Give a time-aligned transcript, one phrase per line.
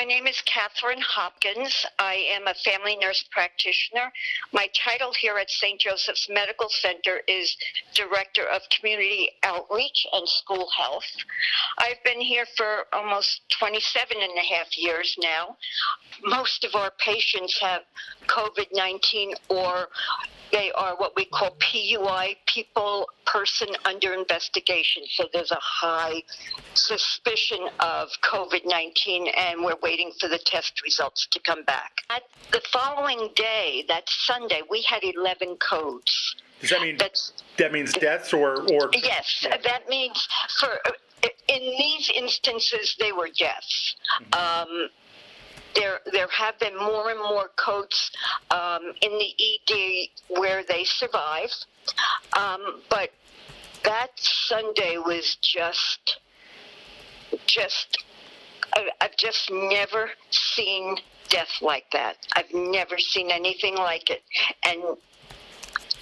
[0.00, 1.84] My name is Catherine Hopkins.
[1.98, 4.10] I am a family nurse practitioner.
[4.50, 5.78] My title here at St.
[5.78, 7.54] Joseph's Medical Center is
[7.94, 11.04] Director of Community Outreach and School Health.
[11.80, 15.58] I've been here for almost 27 and a half years now.
[16.24, 17.82] Most of our patients have
[18.26, 19.88] COVID 19 or
[20.52, 25.02] they are what we call PUI, people, person under investigation.
[25.08, 26.22] So there's a high
[26.74, 31.92] suspicion of COVID 19, and we're waiting for the test results to come back.
[32.10, 36.36] At the following day, that Sunday, we had 11 codes.
[36.60, 38.90] Does that mean That's, that means deaths or or?
[38.92, 39.56] Yes, yeah.
[39.64, 40.28] that means
[40.58, 40.78] for
[41.48, 43.96] in these instances they were deaths.
[44.32, 44.70] Mm-hmm.
[44.70, 44.88] Um,
[45.74, 48.10] there there have been more and more codes
[48.50, 51.50] um, in the ED where they survive,
[52.36, 53.10] um, but
[53.84, 56.18] that Sunday was just
[57.46, 58.04] just
[59.00, 60.96] I've just never seen
[61.28, 62.16] death like that.
[62.34, 64.22] I've never seen anything like it,
[64.64, 64.96] and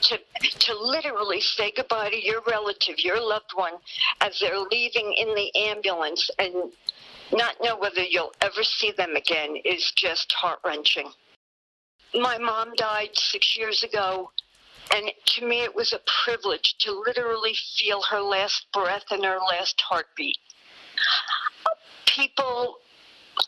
[0.03, 3.75] to to literally say goodbye to your relative, your loved one,
[4.21, 6.73] as they're leaving in the ambulance, and
[7.33, 11.11] not know whether you'll ever see them again is just heart wrenching.
[12.15, 14.31] My mom died six years ago,
[14.95, 19.39] and to me it was a privilege to literally feel her last breath and her
[19.39, 20.39] last heartbeat.
[22.07, 22.79] People,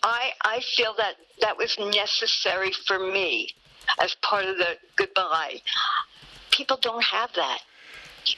[0.03, 3.49] I, I feel that that was necessary for me
[4.01, 5.63] as part of the goodbye.
[6.51, 7.61] People don't have that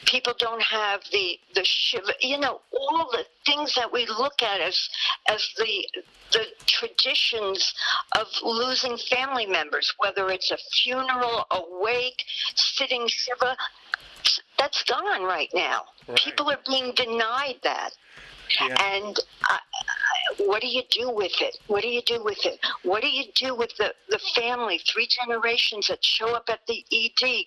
[0.05, 4.61] people don't have the the shiver you know all the things that we look at
[4.61, 4.89] as
[5.29, 5.87] as the
[6.33, 7.75] the traditions
[8.19, 13.57] of losing family members whether it's a funeral a wake sitting shiva
[14.59, 16.19] that's gone right now right.
[16.19, 17.91] people are being denied that
[18.61, 18.95] yeah.
[18.95, 19.19] and
[20.47, 21.59] what do you do with it?
[21.67, 22.59] What do you do with it?
[22.83, 26.85] What do you do with the, the family, three generations that show up at the
[26.93, 27.45] ED?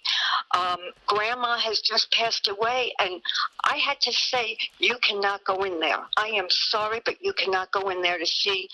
[0.58, 3.22] Um, grandma has just passed away, and
[3.64, 6.04] I had to say, you cannot go in there.
[6.18, 8.70] I am sorry, but you cannot go in there to see,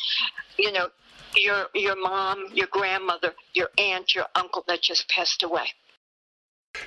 [0.57, 0.89] you know,
[1.35, 5.67] your your mom, your grandmother, your aunt, your uncle that just passed away.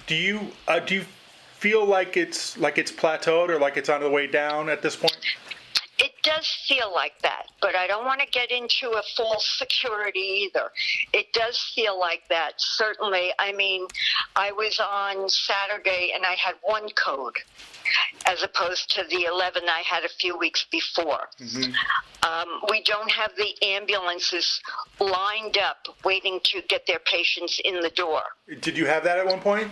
[0.06, 1.04] Do you uh, do you
[1.58, 4.96] feel like it's like it's plateaued or like it's on the way down at this
[4.96, 5.13] point?
[6.24, 10.48] It does feel like that, but I don't want to get into a false security
[10.48, 10.70] either.
[11.12, 13.30] It does feel like that, certainly.
[13.38, 13.86] I mean,
[14.36, 17.36] I was on Saturday and I had one code
[18.26, 21.28] as opposed to the 11 I had a few weeks before.
[21.38, 21.72] Mm-hmm.
[22.22, 24.60] Um, we don't have the ambulances
[24.98, 28.22] lined up waiting to get their patients in the door.
[28.60, 29.70] Did you have that at one point?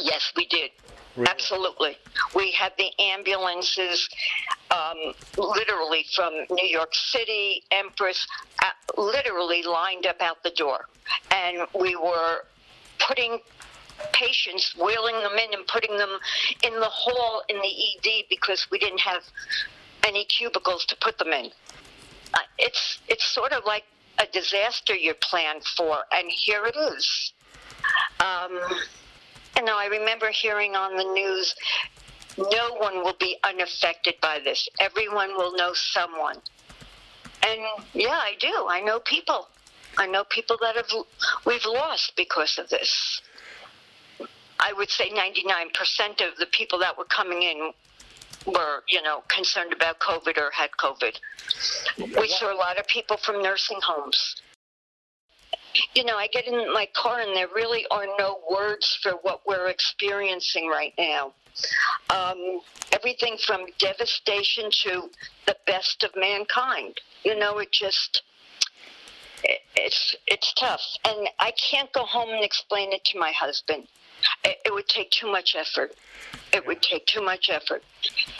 [0.00, 0.70] Yes, we did.
[1.16, 1.30] Really?
[1.30, 1.96] Absolutely.
[2.34, 4.08] We had the ambulances
[4.70, 8.26] um, literally from New York City, Empress,
[8.62, 10.88] uh, literally lined up out the door.
[11.30, 12.44] And we were
[12.98, 13.38] putting
[14.12, 16.18] patients, wheeling them in and putting them
[16.64, 19.22] in the hall in the ED because we didn't have
[20.04, 21.50] any cubicles to put them in.
[22.32, 23.84] Uh, it's, it's sort of like
[24.18, 27.32] a disaster you're planned for, and here it is.
[28.20, 28.58] Um,
[29.56, 31.54] you now I remember hearing on the news
[32.36, 34.68] no one will be unaffected by this.
[34.80, 36.36] Everyone will know someone.
[37.46, 37.60] And
[37.92, 38.66] yeah, I do.
[38.68, 39.48] I know people.
[39.96, 40.90] I know people that have
[41.46, 43.20] we've lost because of this.
[44.58, 47.72] I would say 99% of the people that were coming in
[48.46, 51.18] were, you know, concerned about COVID or had COVID.
[52.18, 54.36] We saw a lot of people from nursing homes
[55.94, 59.40] you know, I get in my car and there really are no words for what
[59.46, 61.32] we're experiencing right now.
[62.10, 62.60] Um,
[62.92, 65.10] everything from devastation to
[65.46, 67.00] the best of mankind.
[67.24, 68.22] You know, it just
[69.44, 73.86] it, it's it's tough, and I can't go home and explain it to my husband.
[74.42, 75.94] It, it would take too much effort.
[76.54, 77.82] It would take too much effort.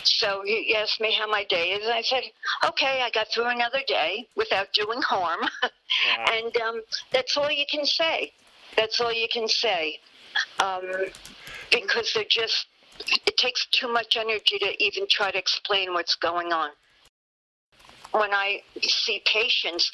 [0.05, 2.23] So he asked me how my day is, and I said,
[2.65, 5.41] okay, I got through another day without doing harm.
[6.07, 6.33] Yeah.
[6.33, 6.81] and um,
[7.13, 8.33] that's all you can say.
[8.77, 10.01] That's all you can say.
[10.59, 10.83] Um,
[11.71, 12.67] because they're just,
[13.27, 16.71] it takes too much energy to even try to explain what's going on.
[18.11, 19.93] When I see patients,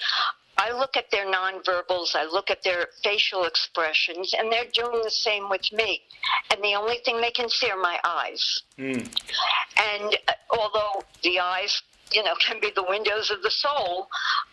[0.61, 5.11] I look at their nonverbals, I look at their facial expressions, and they're doing the
[5.11, 6.03] same with me.
[6.51, 8.62] And the only thing they can see are my eyes.
[8.79, 9.09] Mm.
[9.95, 14.09] And uh, although the eyes, you know, can be the windows of the soul,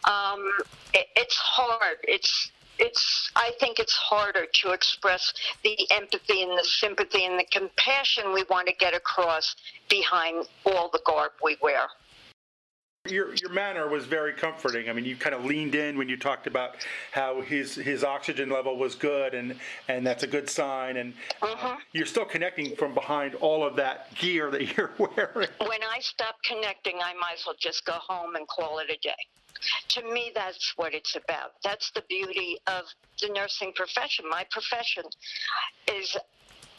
[0.05, 0.49] um,
[0.93, 1.97] it, it's hard.
[2.03, 5.33] It's it's I think it's harder to express
[5.63, 9.55] the empathy and the sympathy and the compassion we want to get across
[9.89, 11.87] behind all the garb we wear.
[13.09, 14.89] Your your manner was very comforting.
[14.89, 16.75] I mean, you kind of leaned in when you talked about
[17.11, 19.55] how his his oxygen level was good, and
[19.87, 20.97] and that's a good sign.
[20.97, 25.49] And uh, you're still connecting from behind all of that gear that you're wearing.
[25.59, 28.97] When I stop connecting, I might as well just go home and call it a
[29.01, 29.15] day.
[29.89, 31.53] To me, that's what it's about.
[31.63, 32.83] That's the beauty of
[33.21, 34.25] the nursing profession.
[34.29, 35.03] My profession
[35.91, 36.15] is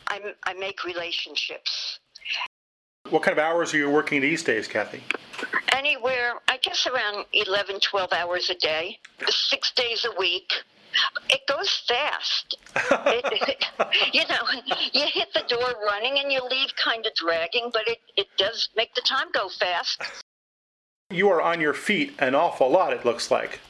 [0.06, 1.98] I'm, I make relationships.
[3.10, 5.02] What kind of hours are you working these days, Kathy?
[5.78, 8.98] Anywhere, I guess around 11, 12 hours a day,
[9.28, 10.52] six days a week.
[11.30, 12.56] It goes fast.
[12.74, 13.64] it,
[14.12, 17.98] you know, you hit the door running and you leave kind of dragging, but it,
[18.16, 20.02] it does make the time go fast.
[21.10, 23.60] You are on your feet an awful lot, it looks like.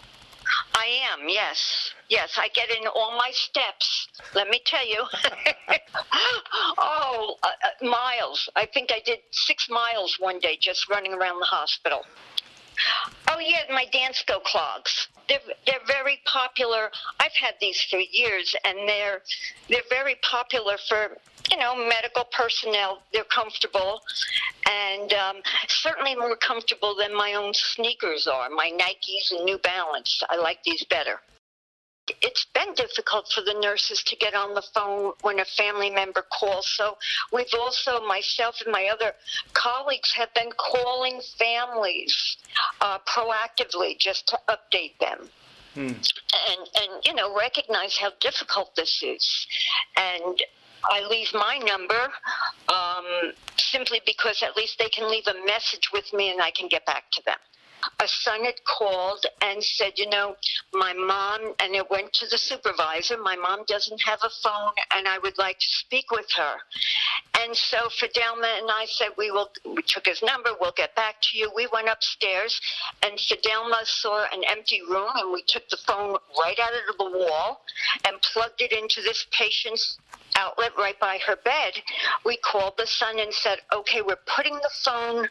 [0.74, 1.92] I am, yes.
[2.08, 5.04] Yes, I get in all my steps, let me tell you.
[6.78, 8.48] oh, uh, uh, miles.
[8.56, 12.04] I think I did six miles one day just running around the hospital.
[13.28, 15.08] Oh, yeah, my Dansko clogs.
[15.28, 16.90] They're, they're very popular.
[17.20, 19.22] I've had these for years, and they're,
[19.68, 21.18] they're very popular for
[21.50, 23.00] you know, medical personnel.
[23.12, 24.00] They're comfortable,
[24.68, 25.36] and um,
[25.68, 28.48] certainly more comfortable than my own sneakers are.
[28.50, 30.22] My Nikes and New Balance.
[30.28, 31.20] I like these better.
[32.22, 36.24] It's been difficult for the nurses to get on the phone when a family member
[36.38, 36.68] calls.
[36.76, 36.96] So
[37.32, 39.12] we've also, myself and my other
[39.54, 42.36] colleagues, have been calling families
[42.80, 45.28] uh, proactively just to update them.
[45.74, 45.88] Hmm.
[45.88, 49.46] and and you know recognize how difficult this is
[49.96, 50.42] and
[50.82, 52.08] I leave my number
[52.68, 56.68] um, simply because at least they can leave a message with me and I can
[56.68, 57.36] get back to them
[58.00, 60.36] a son had called and said, you know,
[60.72, 65.08] my mom, and it went to the supervisor, my mom doesn't have a phone and
[65.08, 66.56] I would like to speak with her.
[67.40, 71.16] And so Fidelma and I said, we will, we took his number, we'll get back
[71.22, 71.50] to you.
[71.54, 72.60] We went upstairs
[73.02, 77.18] and Fidelma saw an empty room and we took the phone right out of the
[77.18, 77.62] wall
[78.06, 79.98] and plugged it into this patient's
[80.36, 81.72] outlet right by her bed.
[82.24, 85.28] We called the son and said, okay, we're putting the phone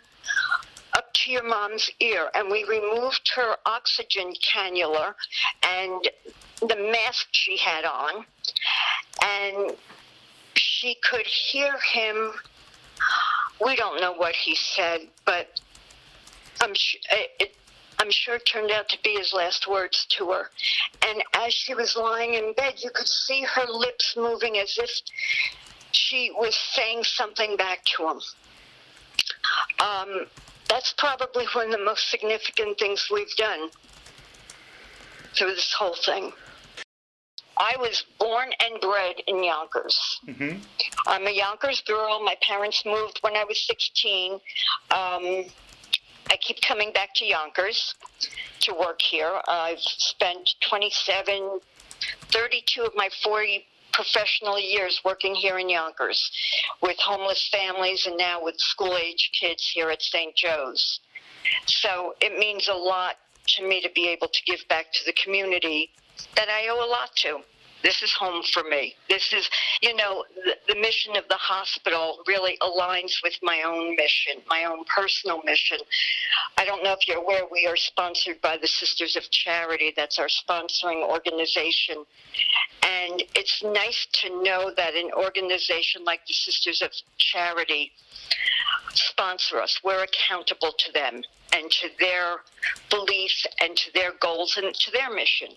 [1.27, 2.29] your mom's ear.
[2.33, 5.13] And we removed her oxygen cannula
[5.63, 6.09] and
[6.62, 8.25] the mask she had on.
[9.24, 9.75] And
[10.56, 12.31] she could hear him.
[13.63, 15.59] We don't know what he said, but
[16.62, 17.56] I'm sure it,
[18.00, 20.50] I'm sure it turned out to be his last words to her.
[21.07, 24.91] And as she was lying in bed, you could see her lips moving as if
[25.91, 28.21] she was saying something back to him.
[29.79, 30.27] Um,
[30.69, 33.69] that's probably one of the most significant things we've done
[35.35, 36.31] through this whole thing.
[37.59, 40.19] I was born and bred in Yonkers.
[40.27, 40.59] Mm-hmm.
[41.07, 42.23] I'm a Yonkers girl.
[42.23, 44.33] My parents moved when I was 16.
[44.33, 44.39] Um,
[44.91, 47.95] I keep coming back to Yonkers
[48.61, 49.39] to work here.
[49.47, 51.59] I've spent 27,
[52.31, 53.65] 32 of my 40
[53.97, 56.31] professional years working here in Yonkers
[56.83, 60.35] with homeless families and now with school age kids here at St.
[60.35, 60.99] Joe's.
[61.65, 63.15] So it means a lot
[63.55, 65.89] to me to be able to give back to the community
[66.35, 67.39] that I owe a lot to.
[67.83, 68.95] This is home for me.
[69.09, 69.50] This is,
[69.81, 74.65] you know, the, the, mission of the hospital really aligns with my own mission, my
[74.65, 75.77] own personal mission.
[76.57, 79.94] I don't know if you're aware, we are sponsored by the Sisters of Charity.
[79.95, 82.03] That's our sponsoring organization.
[82.84, 87.91] And it's nice to know that an organization like the Sisters of Charity
[88.93, 89.79] sponsor us.
[89.84, 91.22] We're accountable to them
[91.54, 92.38] and to their
[92.89, 95.50] beliefs and to their goals and to their mission.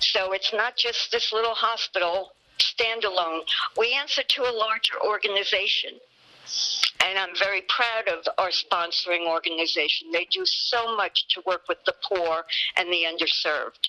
[0.00, 3.40] So it's not just this little hospital standalone.
[3.76, 5.92] We answer to a larger organization.
[7.04, 10.10] And I'm very proud of our sponsoring organization.
[10.12, 12.44] They do so much to work with the poor
[12.76, 13.88] and the underserved.